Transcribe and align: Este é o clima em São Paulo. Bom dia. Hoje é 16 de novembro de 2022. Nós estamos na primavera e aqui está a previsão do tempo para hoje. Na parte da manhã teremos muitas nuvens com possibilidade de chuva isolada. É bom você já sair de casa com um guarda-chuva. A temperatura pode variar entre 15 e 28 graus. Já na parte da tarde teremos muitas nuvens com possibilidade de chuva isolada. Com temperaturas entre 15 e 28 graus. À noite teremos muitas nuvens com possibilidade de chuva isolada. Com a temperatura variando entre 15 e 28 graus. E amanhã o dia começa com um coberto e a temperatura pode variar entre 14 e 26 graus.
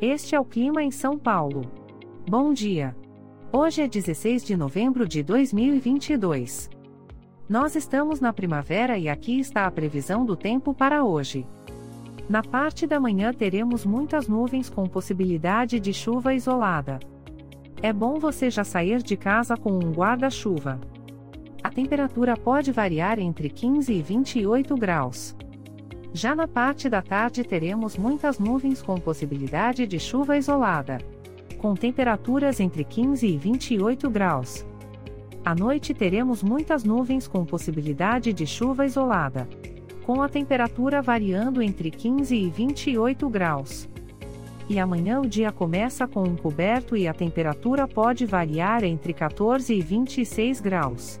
Este 0.00 0.34
é 0.34 0.40
o 0.40 0.44
clima 0.44 0.82
em 0.82 0.90
São 0.90 1.16
Paulo. 1.16 1.62
Bom 2.28 2.52
dia. 2.52 2.94
Hoje 3.50 3.80
é 3.80 3.88
16 3.88 4.44
de 4.44 4.54
novembro 4.54 5.08
de 5.08 5.22
2022. 5.22 6.68
Nós 7.48 7.74
estamos 7.74 8.20
na 8.20 8.30
primavera 8.30 8.98
e 8.98 9.08
aqui 9.08 9.40
está 9.40 9.64
a 9.64 9.70
previsão 9.70 10.26
do 10.26 10.36
tempo 10.36 10.74
para 10.74 11.02
hoje. 11.02 11.46
Na 12.28 12.42
parte 12.42 12.86
da 12.86 13.00
manhã 13.00 13.32
teremos 13.32 13.86
muitas 13.86 14.28
nuvens 14.28 14.68
com 14.68 14.86
possibilidade 14.86 15.80
de 15.80 15.94
chuva 15.94 16.34
isolada. 16.34 17.00
É 17.80 17.90
bom 17.90 18.18
você 18.18 18.50
já 18.50 18.64
sair 18.64 19.02
de 19.02 19.16
casa 19.16 19.56
com 19.56 19.72
um 19.72 19.92
guarda-chuva. 19.92 20.78
A 21.62 21.70
temperatura 21.70 22.36
pode 22.36 22.70
variar 22.70 23.18
entre 23.18 23.48
15 23.48 23.94
e 23.94 24.02
28 24.02 24.74
graus. 24.76 25.34
Já 26.16 26.34
na 26.34 26.48
parte 26.48 26.88
da 26.88 27.02
tarde 27.02 27.44
teremos 27.44 27.98
muitas 27.98 28.38
nuvens 28.38 28.80
com 28.80 28.96
possibilidade 28.96 29.86
de 29.86 30.00
chuva 30.00 30.38
isolada. 30.38 30.96
Com 31.58 31.74
temperaturas 31.74 32.58
entre 32.58 32.84
15 32.84 33.26
e 33.26 33.36
28 33.36 34.08
graus. 34.08 34.64
À 35.44 35.54
noite 35.54 35.92
teremos 35.92 36.42
muitas 36.42 36.84
nuvens 36.84 37.28
com 37.28 37.44
possibilidade 37.44 38.32
de 38.32 38.46
chuva 38.46 38.86
isolada. 38.86 39.46
Com 40.06 40.22
a 40.22 40.28
temperatura 40.30 41.02
variando 41.02 41.60
entre 41.60 41.90
15 41.90 42.34
e 42.34 42.48
28 42.48 43.28
graus. 43.28 43.86
E 44.70 44.78
amanhã 44.78 45.20
o 45.20 45.28
dia 45.28 45.52
começa 45.52 46.08
com 46.08 46.22
um 46.22 46.34
coberto 46.34 46.96
e 46.96 47.06
a 47.06 47.12
temperatura 47.12 47.86
pode 47.86 48.24
variar 48.24 48.84
entre 48.84 49.12
14 49.12 49.74
e 49.74 49.82
26 49.82 50.62
graus. 50.62 51.20